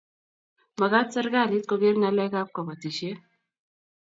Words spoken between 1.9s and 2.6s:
ngalek ab